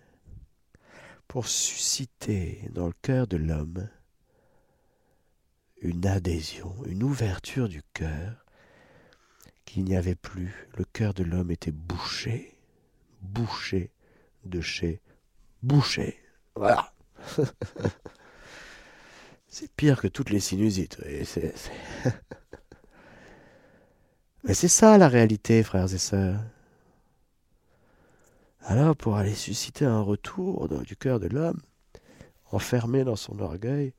[1.33, 3.89] pour susciter dans le cœur de l'homme
[5.81, 8.45] une adhésion, une ouverture du cœur
[9.65, 10.69] qu'il n'y avait plus.
[10.77, 12.55] Le cœur de l'homme était bouché,
[13.23, 13.89] bouché
[14.45, 15.01] de chez
[15.63, 16.19] bouché.
[16.55, 16.93] Voilà.
[19.47, 21.01] C'est pire que toutes les sinusites.
[24.43, 26.39] Mais c'est ça la réalité, frères et sœurs.
[28.65, 31.59] Alors, pour aller susciter un retour du cœur de l'homme,
[32.51, 33.93] enfermé dans son orgueil,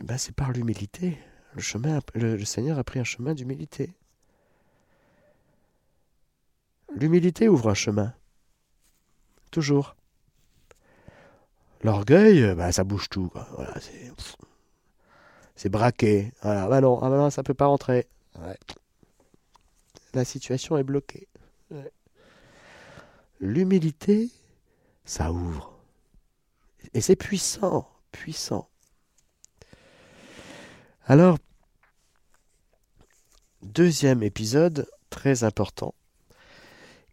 [0.00, 1.16] eh ben c'est par l'humilité.
[1.54, 3.94] Le, Seigneur a pris un chemin d'humilité.
[6.96, 8.14] L'humilité ouvre un chemin.
[9.52, 9.94] Toujours.
[11.84, 13.30] L'orgueil, bah, ça bouge tout.
[13.54, 13.74] Voilà,
[15.54, 16.32] c'est, braqué.
[16.42, 18.08] Voilà, bah non, ah bah non, ça peut pas rentrer.
[20.14, 21.28] La situation est bloquée.
[23.42, 24.30] L'humilité,
[25.04, 25.76] ça ouvre.
[26.94, 28.70] Et c'est puissant, puissant.
[31.04, 31.38] Alors,
[33.62, 35.92] deuxième épisode très important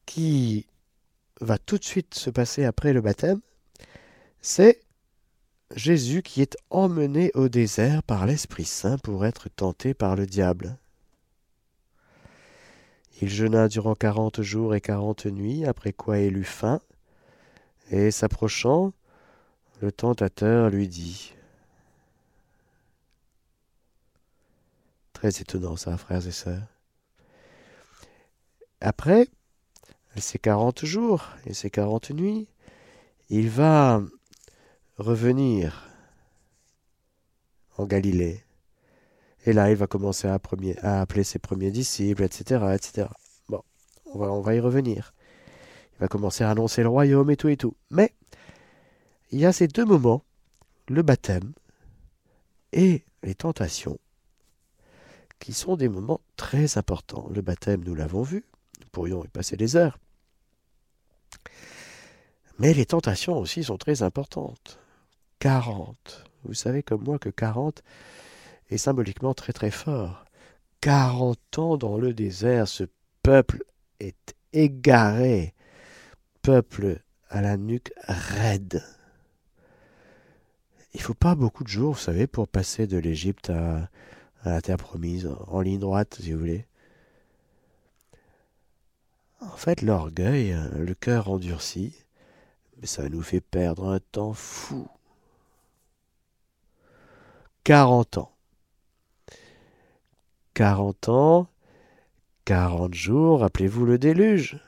[0.05, 0.67] qui
[1.41, 3.41] va tout de suite se passer après le baptême
[4.41, 4.81] c'est
[5.75, 10.77] Jésus qui est emmené au désert par l'Esprit Saint pour être tenté par le diable.
[13.21, 16.79] Il jeûna durant quarante jours et quarante nuits, après quoi il eut faim,
[17.91, 18.93] et s'approchant,
[19.81, 21.33] le tentateur lui dit
[25.13, 26.63] Très étonnant ça, frères et sœurs.
[28.79, 29.27] Après
[30.15, 32.47] ces quarante jours et ces quarante nuits,
[33.29, 34.01] il va
[34.97, 35.89] revenir
[37.77, 38.43] en Galilée.
[39.49, 40.39] Et là, il va commencer à,
[41.01, 43.07] appeler ses premiers disciples, etc., etc.
[43.47, 43.63] Bon,
[44.05, 45.15] on va, on va y revenir.
[45.95, 47.75] Il va commencer à annoncer le royaume et tout et tout.
[47.89, 48.13] Mais
[49.31, 50.23] il y a ces deux moments,
[50.87, 51.53] le baptême
[52.73, 53.97] et les tentations,
[55.39, 57.27] qui sont des moments très importants.
[57.33, 58.45] Le baptême, nous l'avons vu,
[58.81, 59.97] nous pourrions y passer des heures.
[62.59, 64.77] Mais les tentations aussi sont très importantes.
[65.39, 66.25] 40.
[66.43, 67.81] Vous savez comme moi que 40
[68.69, 70.25] est symboliquement très très fort.
[70.81, 72.85] 40 ans dans le désert, ce
[73.23, 73.63] peuple
[73.99, 75.53] est égaré,
[76.41, 78.83] peuple à la nuque raide.
[80.93, 83.89] Il faut pas beaucoup de jours, vous savez, pour passer de l'Égypte à,
[84.43, 86.65] à la terre promise, en ligne droite, si vous voulez.
[89.41, 91.95] En fait, l'orgueil, le cœur endurci,
[92.83, 94.87] ça nous fait perdre un temps fou.
[97.63, 98.31] 40 ans.
[100.59, 101.47] 40 ans,
[102.43, 104.59] 40 jours, rappelez-vous le déluge.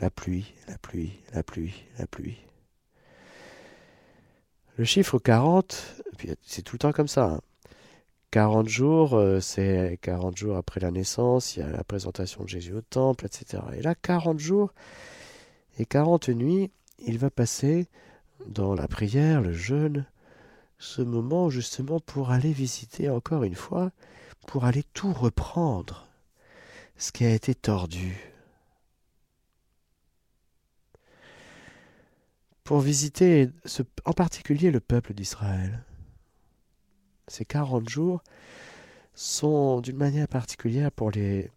[0.00, 1.08] La pluie, la pluie.
[1.08, 2.38] pluie, la pluie, la pluie.
[4.76, 6.00] Le chiffre 40,
[6.42, 7.40] c'est tout le temps comme ça.
[8.30, 8.68] 40 hein.
[8.68, 12.74] jours, euh, c'est 40 jours après la naissance, il y a la présentation de Jésus
[12.74, 13.64] au temple, etc.
[13.76, 14.72] Et là, 40 jours
[15.80, 16.70] et 40 nuits,
[17.04, 17.88] il va passer
[18.46, 20.06] dans la prière, le jeûne,
[20.82, 23.92] ce moment justement pour aller visiter encore une fois,
[24.48, 26.08] pour aller tout reprendre,
[26.96, 28.18] ce qui a été tordu.
[32.64, 33.48] Pour visiter
[34.04, 35.84] en particulier le peuple d'Israël.
[37.28, 38.20] Ces quarante jours
[39.14, 41.48] sont d'une manière particulière pour le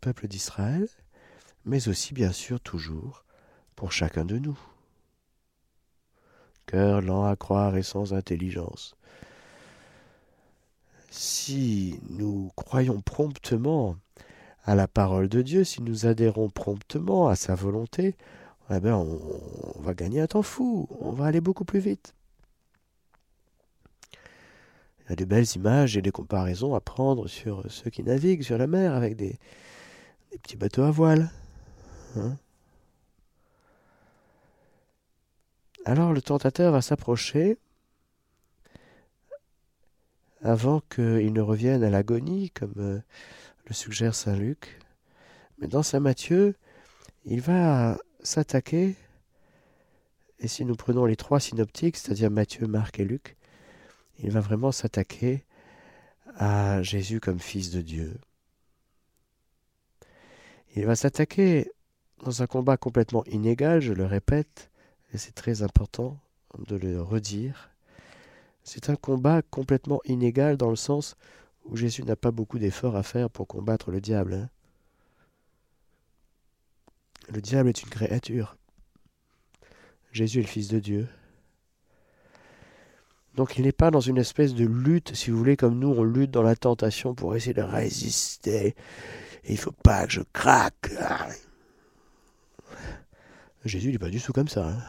[0.00, 0.88] peuple d'Israël,
[1.66, 3.24] mais aussi bien sûr toujours
[3.76, 4.58] pour chacun de nous.
[6.68, 8.94] Cœur lent à croire et sans intelligence.
[11.10, 13.96] Si nous croyons promptement
[14.64, 18.16] à la parole de Dieu, si nous adhérons promptement à sa volonté,
[18.70, 22.14] eh ben on, va gagner un temps fou, on va aller beaucoup plus vite.
[25.00, 28.42] Il y a des belles images et des comparaisons à prendre sur ceux qui naviguent
[28.42, 29.38] sur la mer avec des,
[30.32, 31.30] des petits bateaux à voile.
[32.16, 32.36] Hein
[35.88, 37.56] Alors le tentateur va s'approcher
[40.42, 43.00] avant qu'il ne revienne à l'agonie, comme euh,
[43.64, 44.80] le suggère Saint Luc.
[45.56, 46.56] Mais dans Saint Matthieu,
[47.24, 48.96] il va s'attaquer,
[50.40, 53.38] et si nous prenons les trois synoptiques, c'est-à-dire Matthieu, Marc et Luc,
[54.18, 55.46] il va vraiment s'attaquer
[56.36, 58.20] à Jésus comme fils de Dieu.
[60.76, 61.72] Il va s'attaquer
[62.22, 64.70] dans un combat complètement inégal, je le répète,
[65.12, 66.18] et c'est très important
[66.58, 67.70] de le redire,
[68.62, 71.16] c'est un combat complètement inégal dans le sens
[71.64, 74.34] où Jésus n'a pas beaucoup d'efforts à faire pour combattre le diable.
[74.34, 74.48] Hein.
[77.30, 78.56] Le diable est une créature.
[80.12, 81.08] Jésus est le Fils de Dieu.
[83.34, 86.02] Donc il n'est pas dans une espèce de lutte, si vous voulez, comme nous, on
[86.02, 88.74] lutte dans la tentation pour essayer de résister.
[89.44, 90.90] Il ne faut pas que je craque.
[93.68, 94.68] Jésus n'est pas du tout comme ça.
[94.68, 94.82] Hein.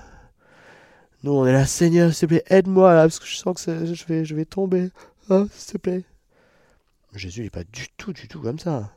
[1.23, 3.93] Nous, on est là, Seigneur, s'il te plaît, aide-moi là, parce que je sens que
[3.93, 4.89] je vais, je vais tomber.
[5.29, 6.03] Hein, s'il te plaît.
[7.13, 8.91] Jésus n'est pas du tout, du tout comme ça.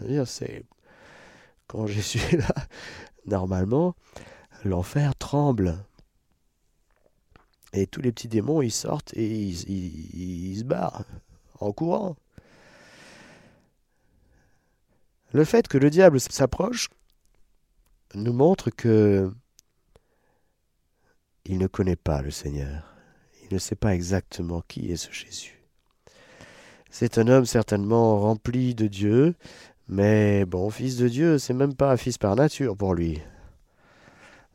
[0.00, 0.64] dire, c'est.
[1.66, 2.54] Quand Jésus est là,
[3.26, 3.94] normalement,
[4.64, 5.76] l'enfer tremble.
[7.72, 11.04] Et tous les petits démons, ils sortent et ils se barrent
[11.60, 12.16] en courant.
[15.32, 16.88] Le fait que le diable s'approche
[18.14, 19.30] nous montre que
[21.44, 22.84] il ne connaît pas le Seigneur.
[23.44, 25.60] Il ne sait pas exactement qui est ce Jésus.
[26.90, 29.34] C'est un homme certainement rempli de Dieu,
[29.88, 33.20] mais bon, fils de Dieu, c'est même pas un fils par nature pour lui.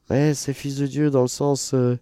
[0.10, 1.98] Mais c'est fils de Dieu dans le sens, euh,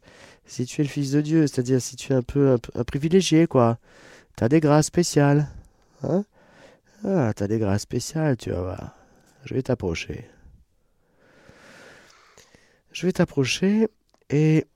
[0.45, 3.47] si tu es le fils de Dieu, c'est-à-dire si tu es un peu un, privilégié,
[3.47, 3.77] quoi.
[4.35, 5.47] T'as des grâces spéciales.
[6.03, 6.25] Hein?
[7.05, 8.95] Ah, t'as des grâces spéciales, tu vas voir.
[9.45, 10.25] Je vais t'approcher.
[12.93, 13.89] Je vais t'approcher
[14.29, 14.67] et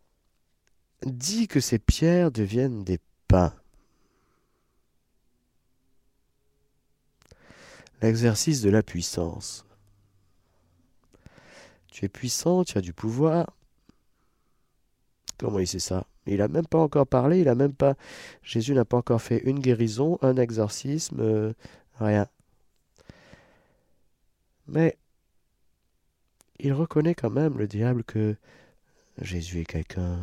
[1.05, 3.53] dis que ces pierres deviennent des pains.
[8.01, 9.65] L'exercice de la puissance.
[11.91, 13.55] Tu es puissant, tu as du pouvoir.
[15.37, 16.07] Comment il sait ça?
[16.25, 17.95] Il n'a même pas encore parlé, il a même pas.
[18.41, 21.53] Jésus n'a pas encore fait une guérison, un exorcisme, euh,
[21.99, 22.27] rien.
[24.67, 24.97] Mais
[26.59, 28.35] il reconnaît quand même le diable que
[29.21, 30.19] Jésus est quelqu'un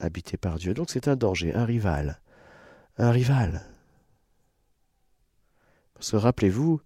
[0.00, 0.74] habité par Dieu.
[0.74, 2.20] Donc c'est un danger, un rival.
[2.98, 3.62] Un rival.
[5.94, 6.80] Parce que rappelez-vous,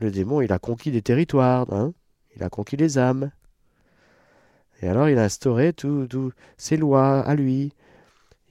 [0.00, 1.92] le démon, il a conquis des territoires, hein
[2.36, 3.30] il a conquis les âmes.
[4.82, 7.72] Et alors il a instauré toutes ses lois à lui.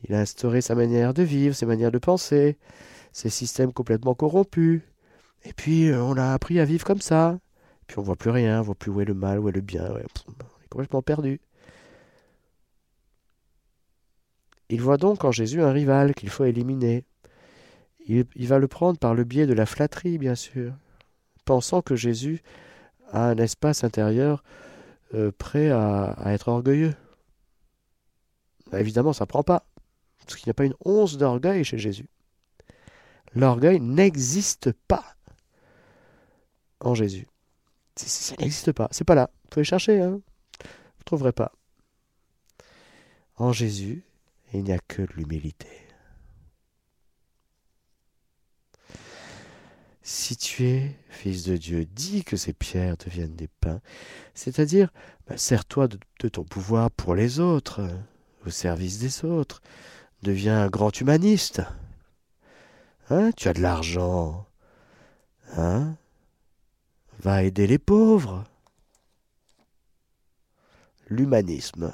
[0.04, 2.58] Il a instauré sa manière de vivre, ses manières de penser,
[3.12, 4.82] ses systèmes complètement corrompus.
[5.44, 7.40] Et puis on a appris à vivre comme ça.
[7.90, 9.62] Puis on voit plus rien, on voit plus où est le mal, où est le
[9.62, 9.84] bien.
[9.92, 11.42] on est complètement perdu.
[14.70, 17.04] Il voit donc en Jésus un rival qu'il faut éliminer.
[18.06, 20.72] Il, va le prendre par le biais de la flatterie, bien sûr,
[21.46, 22.44] pensant que Jésus
[23.12, 24.44] a un espace intérieur
[25.16, 26.94] euh, prêt à, être orgueilleux.
[28.72, 29.66] Bah, évidemment, ça ne prend pas,
[30.20, 32.08] parce qu'il n'y a pas une once d'orgueil chez Jésus.
[33.34, 35.16] L'orgueil n'existe pas
[36.82, 37.26] en Jésus.
[38.08, 38.88] Ça n'existe pas.
[38.92, 39.30] C'est pas là.
[39.44, 40.22] Vous pouvez chercher, hein.
[40.62, 41.52] Vous ne trouverez pas.
[43.36, 44.04] En Jésus,
[44.54, 45.68] il n'y a que de l'humilité.
[50.10, 53.80] si tu es fils de Dieu, dis que ces pierres deviennent des pains,
[54.34, 54.92] c'est-à-dire
[55.28, 57.88] bah, sers-toi de, ton pouvoir pour les autres,
[58.44, 59.62] au service des autres,
[60.24, 61.62] deviens un grand humaniste.
[63.12, 64.48] Hein, tu as de l'argent,
[65.56, 65.96] hein?
[67.20, 68.46] Va aider les pauvres.
[71.08, 71.94] L'humanisme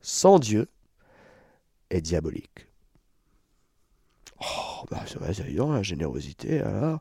[0.00, 0.68] sans Dieu
[1.90, 2.66] est diabolique.
[4.40, 7.00] Oh, bah c'est vrai, c'est la générosité, alors.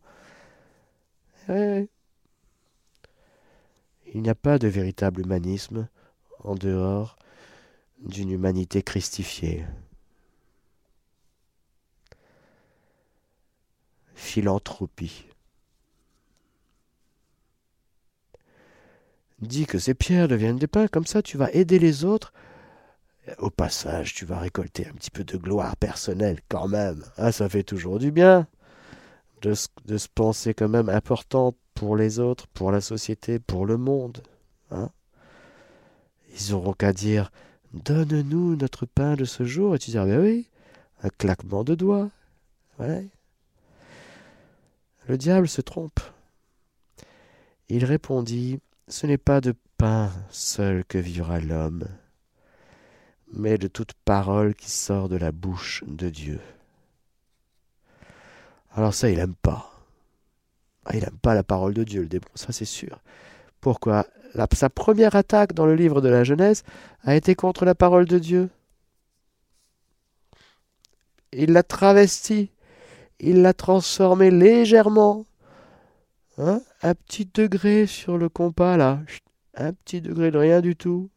[1.48, 1.88] Il
[4.14, 5.88] n'y a pas de véritable humanisme
[6.44, 7.18] en dehors
[8.00, 9.66] d'une humanité christifiée.
[14.14, 15.26] Philanthropie.
[19.42, 22.34] Dis que ces pierres deviennent des pains, comme ça tu vas aider les autres
[23.38, 27.04] au passage, tu vas récolter un petit peu de gloire personnelle quand même.
[27.18, 28.48] Ah, ça fait toujours du bien
[29.42, 34.22] de, se penser quand même important pour les autres, pour la société, pour le monde.
[34.72, 34.90] Hein
[36.34, 37.32] Ils auront qu'à dire
[37.74, 39.76] Donne-nous notre pain de ce jour.
[39.76, 40.50] Et tu diras Ben oui,
[41.04, 42.10] un claquement de doigts.
[42.80, 43.08] Le
[45.18, 46.00] diable se trompe.
[47.68, 48.60] Il répondit
[48.90, 51.88] Ce n'est pas de pain seul que vivra l'homme
[53.34, 56.40] mais de toute parole qui sort de la bouche de Dieu.
[58.72, 59.72] Alors ça, il aime pas.
[60.86, 63.00] Ah, il n'aime pas la parole de Dieu, le démon, ça c'est sûr.
[63.62, 64.08] Pourquoi?
[64.54, 66.64] Sa première attaque dans le livre de la Genèse
[67.04, 68.50] a été contre la parole de Dieu.
[71.32, 72.52] Il l'a travestie,
[73.20, 75.26] il l'a transformée légèrement.
[76.40, 76.62] Hein?
[76.82, 79.02] Un petit degré sur le compas là,
[79.56, 81.10] un petit degré de rien du tout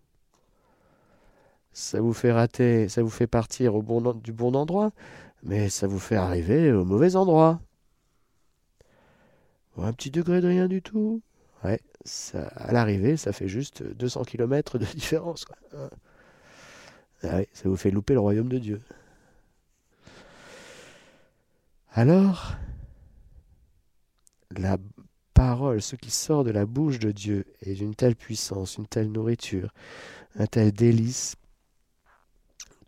[1.72, 3.72] ça vous fait rater, ça vous fait partir
[4.14, 4.92] du bon endroit,
[5.42, 7.60] mais ça vous fait arriver au mauvais endroit.
[9.78, 11.22] un petit degré de rien du tout.
[11.64, 11.80] Ouais,
[12.34, 15.44] à l'arrivée, ça fait juste 200 km de différence.
[17.22, 18.82] Ah ça vous fait louper le royaume de Dieu.
[21.94, 22.54] Alors,
[24.50, 24.76] la
[25.42, 29.10] parole, ce qui sort de la bouche de Dieu, est d'une telle puissance, une telle
[29.10, 29.72] nourriture,
[30.36, 31.34] un tel délice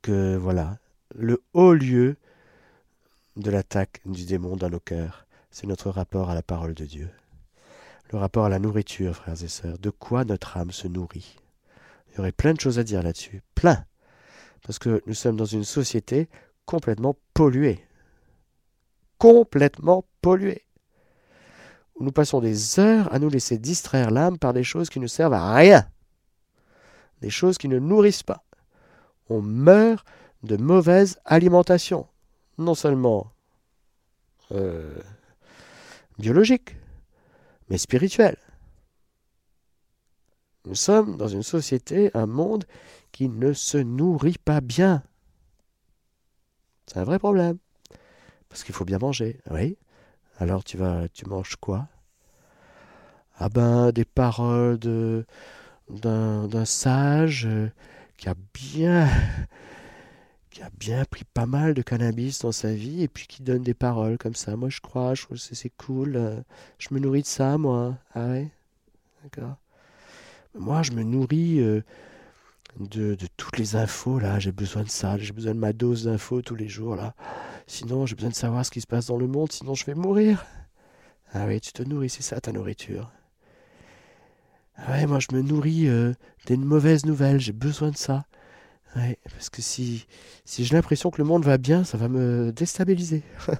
[0.02, 0.78] que voilà,
[1.16, 2.16] le haut lieu
[3.34, 7.11] de l'attaque du démon dans nos cœurs, c'est notre rapport à la parole de Dieu.
[8.12, 11.34] Le rapport à la nourriture, frères et sœurs, de quoi notre âme se nourrit.
[12.09, 13.84] Il y aurait plein de choses à dire là-dessus, plein.
[14.62, 16.28] Parce que nous sommes dans une société
[16.66, 17.84] complètement polluée.
[19.18, 20.63] Complètement polluée.
[22.01, 25.34] Nous passons des heures à nous laisser distraire l'âme par des choses qui ne servent
[25.34, 25.86] à rien.
[27.20, 28.45] Des choses qui ne nourrissent pas
[29.28, 30.07] on meurt
[30.42, 32.07] de mauvaise alimentation.
[32.59, 33.32] Non seulement
[34.53, 34.97] euh,
[36.18, 36.76] biologique,
[37.68, 38.36] mais spirituelle.
[40.66, 42.64] Nous sommes dans une société, un monde
[43.12, 45.03] qui ne se nourrit pas bien.
[46.86, 47.59] C'est un vrai problème.
[48.49, 49.40] Parce qu'il faut bien manger.
[49.51, 49.76] Oui.
[50.39, 51.89] Alors tu vas tu manges quoi?
[53.39, 55.24] Ah ben des paroles de
[55.91, 57.70] d'un sage euh,
[58.16, 59.09] qui a bien
[60.51, 63.62] qui a bien pris pas mal de cannabis dans sa vie et puis qui donne
[63.62, 64.57] des paroles comme ça.
[64.57, 66.16] Moi, je crois, c'est cool.
[66.16, 66.41] Euh,
[66.78, 67.97] je me nourris de ça, moi.
[68.14, 68.49] Ah ouais?
[69.22, 69.57] D'accord.
[70.59, 71.82] Moi, je me nourris euh,
[72.79, 74.39] de, toutes les infos, là.
[74.39, 75.16] J'ai besoin de ça.
[75.18, 77.14] J'ai besoin de ma dose d'infos tous les jours, là.
[77.66, 79.95] Sinon, j'ai besoin de savoir ce qui se passe dans le monde, sinon je vais
[79.95, 80.45] mourir.
[81.33, 83.11] Ah oui, tu te nourris, c'est ça ta nourriture.
[84.77, 86.12] Ah ouais, moi je me nourris euh,
[86.47, 88.27] des mauvaises nouvelles, j'ai besoin de ça.
[88.97, 90.07] Ouais, parce que si,
[90.45, 93.22] si j'ai l'impression que le monde va bien, ça va me déstabiliser.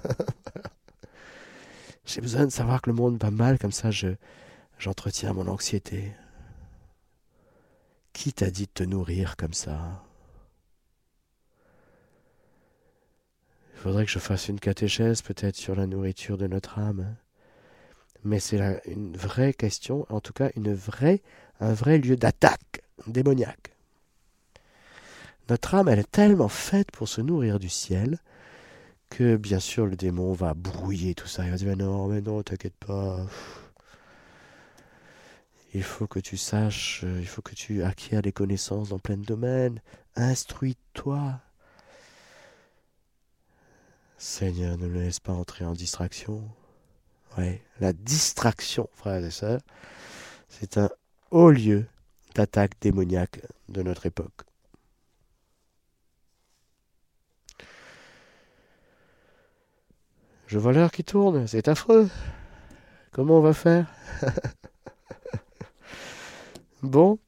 [2.05, 4.09] j'ai besoin de savoir que le monde va mal, comme ça je,
[4.77, 6.11] j'entretiens mon anxiété.
[8.15, 10.01] Qui t'a dit de te nourrir comme ça?
[13.73, 17.17] Il faudrait que je fasse une catéchèse peut-être sur la nourriture de notre âme
[18.23, 21.21] mais c'est une vraie question, en tout cas une vraie,
[21.59, 23.73] un vrai lieu d'attaque démoniaque.
[25.49, 28.17] Notre âme, elle est tellement faite pour se nourrir du ciel
[29.09, 31.43] que bien sûr le démon va brouiller tout ça.
[31.43, 33.27] Il va dire mais non, mais non, t'inquiète pas.
[35.75, 39.17] Il faut que tu saches, euh, il faut que tu acquières des connaissances dans plein
[39.17, 39.81] de domaines.
[40.15, 41.39] Instruis-toi.
[44.17, 46.49] Seigneur, ne le laisse pas entrer en distraction
[47.79, 49.61] la distraction, frères et sœurs,
[50.49, 50.89] c'est un
[51.31, 51.85] haut lieu
[52.33, 54.43] d'attaque démoniaque de notre époque.
[60.47, 62.09] Je vois l'heure qui tourne, c'est affreux.
[63.11, 63.87] Comment on va faire?
[66.85, 67.19] Bon.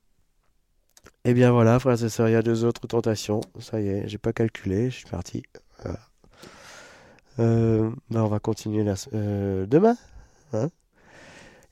[1.26, 3.41] Eh bien voilà, frères et sœurs, il y a deux autres tentations.
[3.60, 5.43] Ça y est, j'ai pas calculé, je suis parti.
[7.39, 9.97] Euh, ben, on va continuer euh, demain.
[10.53, 10.70] Hein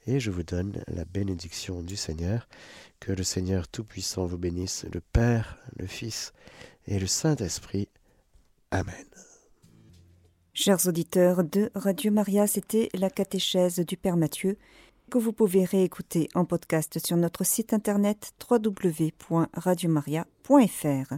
[0.07, 2.47] et je vous donne la bénédiction du Seigneur.
[2.99, 6.33] Que le Seigneur Tout-Puissant vous bénisse, le Père, le Fils
[6.87, 7.89] et le Saint-Esprit.
[8.71, 9.05] Amen.
[10.53, 14.57] Chers auditeurs de Radio Maria, c'était la catéchèse du Père Mathieu
[15.09, 21.13] que vous pouvez réécouter en podcast sur notre site internet www.radiomaria.fr.